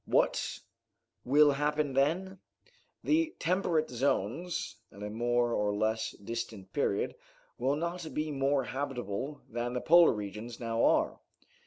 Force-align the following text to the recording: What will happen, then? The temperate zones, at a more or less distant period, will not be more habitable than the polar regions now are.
What 0.07 0.61
will 1.23 1.51
happen, 1.51 1.93
then? 1.93 2.39
The 3.03 3.35
temperate 3.37 3.91
zones, 3.91 4.77
at 4.91 5.03
a 5.03 5.11
more 5.11 5.53
or 5.53 5.75
less 5.75 6.13
distant 6.17 6.73
period, 6.73 7.13
will 7.59 7.75
not 7.75 8.11
be 8.11 8.31
more 8.31 8.63
habitable 8.63 9.43
than 9.47 9.73
the 9.73 9.79
polar 9.81 10.13
regions 10.13 10.59
now 10.59 10.83
are. 10.83 11.19